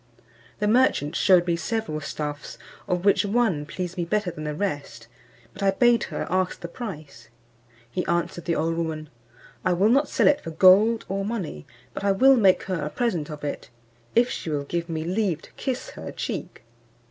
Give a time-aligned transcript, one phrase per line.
[0.57, 2.57] The merchant shewed me several stuffs,
[2.87, 5.05] of which one pleased me better than the rest;
[5.53, 7.29] but I bade her ask the price.
[7.91, 9.09] He answered the old woman,
[9.63, 12.89] "I will not sell it for gold or money, but I will make her a
[12.89, 13.69] present of it,
[14.15, 16.63] if she will give me leave to kiss her cheek."